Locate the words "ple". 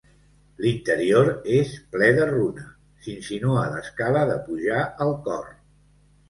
1.95-2.07